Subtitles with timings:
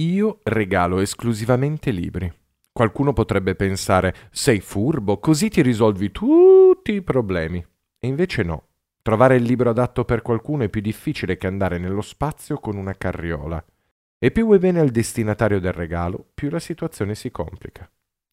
[0.00, 2.28] Io regalo esclusivamente libri.
[2.72, 7.64] Qualcuno potrebbe pensare, sei furbo, così ti risolvi tutti i problemi.
[8.00, 8.70] E invece no.
[9.02, 12.94] Trovare il libro adatto per qualcuno è più difficile che andare nello spazio con una
[12.94, 13.64] carriola.
[14.18, 17.88] E più vuoi bene al destinatario del regalo, più la situazione si complica.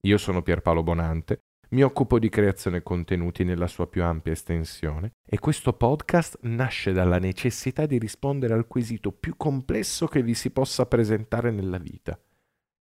[0.08, 5.40] Io sono Pierpaolo Bonante, mi occupo di creazione contenuti nella sua più ampia estensione e
[5.40, 10.86] questo podcast nasce dalla necessità di rispondere al quesito più complesso che vi si possa
[10.86, 12.20] presentare nella vita.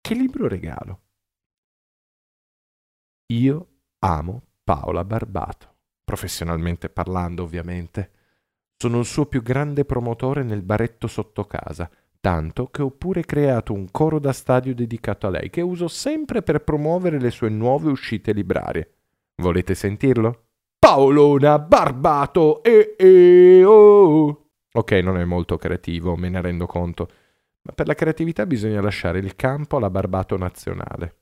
[0.01, 1.03] Che libro regalo?
[3.33, 3.69] Io
[4.01, 8.13] amo Paola Barbato, professionalmente parlando ovviamente.
[8.77, 11.89] Sono il suo più grande promotore nel baretto sotto casa,
[12.21, 16.43] tanto che ho pure creato un coro da stadio dedicato a lei, che uso sempre
[16.43, 18.93] per promuovere le sue nuove uscite librarie.
[19.37, 20.45] Volete sentirlo?
[20.79, 24.49] Paolona Barbato e e oh.
[24.73, 27.09] Ok, non è molto creativo, me ne rendo conto,
[27.63, 31.17] ma per la creatività bisogna lasciare il campo alla Barbato nazionale.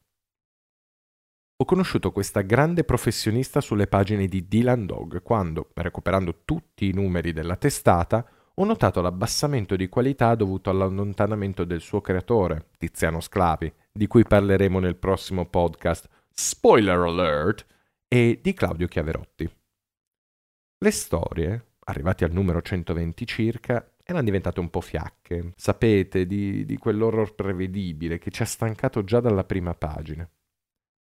[1.60, 7.32] Ho conosciuto questa grande professionista sulle pagine di Dylan Dog quando, recuperando tutti i numeri
[7.32, 8.24] della testata,
[8.60, 14.80] ho notato l'abbassamento di qualità dovuto all'allontanamento del suo creatore, Tiziano Sclavi, di cui parleremo
[14.80, 17.64] nel prossimo podcast, spoiler alert,
[18.08, 19.48] e di Claudio Chiaverotti.
[20.78, 26.76] Le storie, arrivati al numero 120 circa, erano diventate un po' fiacche, sapete, di, di
[26.78, 30.28] quell'horror prevedibile che ci ha stancato già dalla prima pagina.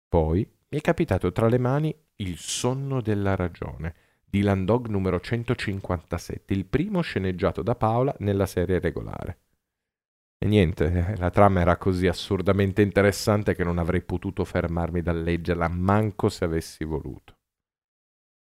[0.09, 3.95] Poi mi è capitato tra le mani Il sonno della ragione
[4.37, 9.39] di Landog numero 157, il primo sceneggiato da Paola nella serie regolare.
[10.39, 15.69] E niente, la trama era così assurdamente interessante che non avrei potuto fermarmi dal leggerla,
[15.69, 17.39] manco se avessi voluto.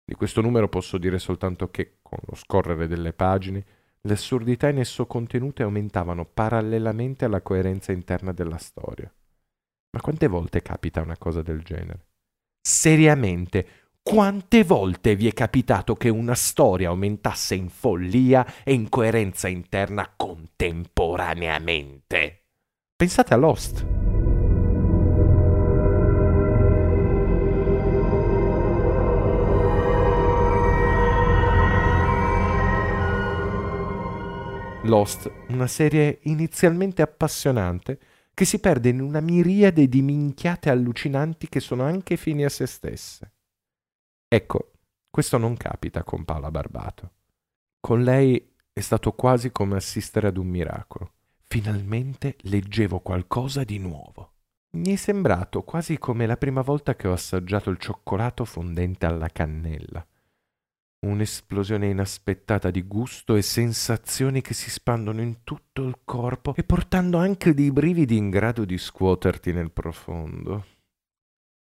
[0.04, 3.64] Di questo numero posso dire soltanto che, con lo scorrere delle pagine,
[4.02, 9.10] le assurdità in esso contenute aumentavano parallelamente alla coerenza interna della storia.
[9.90, 12.08] Ma quante volte capita una cosa del genere?
[12.60, 19.48] Seriamente, quante volte vi è capitato che una storia aumentasse in follia e in coerenza
[19.48, 22.44] interna contemporaneamente?
[22.94, 23.84] Pensate a Lost.
[34.84, 37.98] Lost, una serie inizialmente appassionante
[38.32, 42.66] che si perde in una miriade di minchiate allucinanti che sono anche fini a se
[42.66, 43.32] stesse.
[44.36, 44.72] Ecco,
[45.08, 47.12] questo non capita con Paola Barbato.
[47.80, 51.12] Con lei è stato quasi come assistere ad un miracolo.
[51.46, 54.32] Finalmente leggevo qualcosa di nuovo.
[54.72, 59.30] Mi è sembrato quasi come la prima volta che ho assaggiato il cioccolato fondente alla
[59.30, 60.06] cannella
[60.98, 67.18] un'esplosione inaspettata di gusto e sensazioni che si spandono in tutto il corpo e portando
[67.18, 70.64] anche dei brividi in grado di scuoterti nel profondo.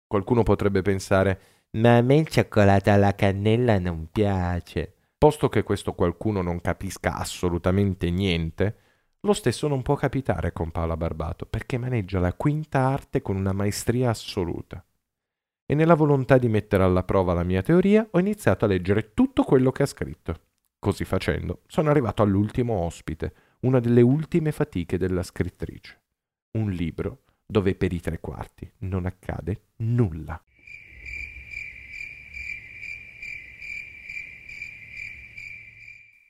[0.06, 1.40] Qualcuno potrebbe pensare,
[1.72, 4.94] ma a me il cioccolato alla cannella non piace.
[5.18, 8.78] Posto che questo qualcuno non capisca assolutamente niente,
[9.20, 13.52] lo stesso non può capitare con Paola Barbato, perché maneggia la quinta arte con una
[13.52, 14.84] maestria assoluta
[15.66, 19.42] e nella volontà di mettere alla prova la mia teoria ho iniziato a leggere tutto
[19.42, 20.40] quello che ha scritto.
[20.78, 26.00] Così facendo sono arrivato all'ultimo ospite, una delle ultime fatiche della scrittrice.
[26.52, 30.40] Un libro dove per i tre quarti non accade nulla.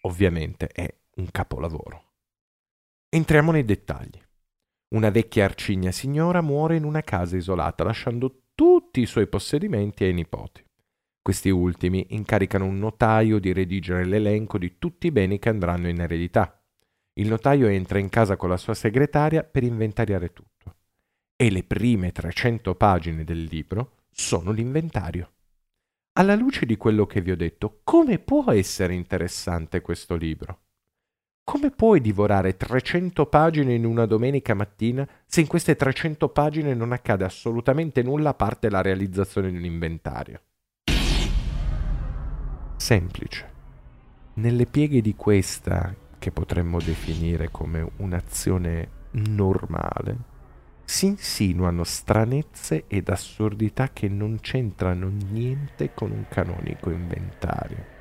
[0.06, 2.04] Ovviamente è un capolavoro.
[3.08, 4.20] Entriamo nei dettagli.
[4.94, 10.14] Una vecchia arcigna signora muore in una casa isolata, lasciando tutti i suoi possedimenti ai
[10.14, 10.64] nipoti.
[11.20, 16.00] Questi ultimi incaricano un notaio di redigere l'elenco di tutti i beni che andranno in
[16.00, 16.62] eredità.
[17.14, 20.76] Il notaio entra in casa con la sua segretaria per inventariare tutto.
[21.34, 25.32] E le prime 300 pagine del libro sono l'inventario.
[26.18, 30.60] Alla luce di quello che vi ho detto, come può essere interessante questo libro?
[31.44, 36.92] Come puoi divorare 300 pagine in una domenica mattina se in queste 300 pagine non
[36.92, 40.40] accade assolutamente nulla a parte la realizzazione di un inventario?
[42.76, 43.52] Semplice.
[44.34, 50.16] Nelle pieghe di questa, che potremmo definire come un'azione normale,
[50.86, 57.96] si insinuano stranezze ed assurdità che non c'entrano niente con un canonico inventario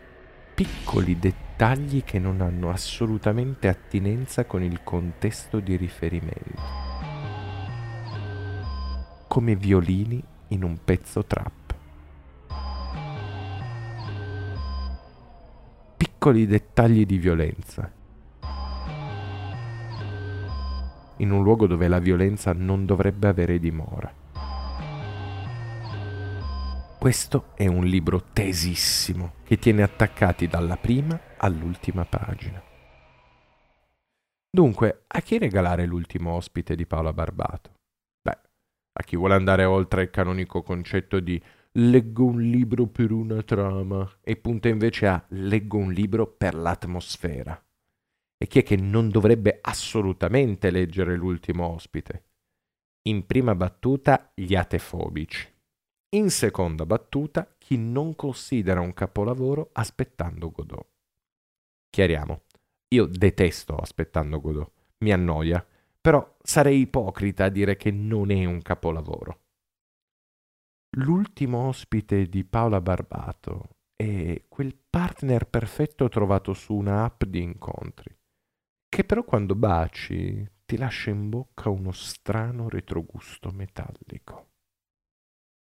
[0.56, 6.62] piccoli dettagli che non hanno assolutamente attinenza con il contesto di riferimento,
[9.28, 11.76] come violini in un pezzo trap.
[15.98, 17.92] Piccoli dettagli di violenza.
[21.18, 24.14] In un luogo dove la violenza non dovrebbe avere dimora.
[26.98, 32.62] Questo è un libro tesissimo che tiene attaccati dalla prima all'ultima pagina.
[34.50, 37.74] Dunque, a chi regalare l'ultimo ospite di Paola Barbato?
[38.22, 38.40] Beh,
[38.94, 41.40] a chi vuole andare oltre il canonico concetto di
[41.74, 47.65] leggo un libro per una trama e punta invece a leggo un libro per l'atmosfera.
[48.38, 52.26] E chi è che non dovrebbe assolutamente leggere l'ultimo ospite?
[53.04, 55.54] In prima battuta gli atefobici.
[56.16, 60.88] In seconda battuta chi non considera un capolavoro aspettando Godot.
[61.90, 62.44] Chiariamo,
[62.90, 65.66] io detesto aspettando Godot, mi annoia,
[66.00, 69.40] però sarei ipocrita a dire che non è un capolavoro.
[70.98, 78.16] L'ultimo ospite di Paola Barbato è quel partner perfetto trovato su una app di incontri,
[78.96, 84.52] che però quando baci ti lascia in bocca uno strano retrogusto metallico.